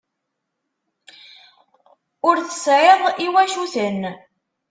Ur 2.27 2.35
tesɛiḍ 2.41 3.01
iwacuten. 3.25 4.01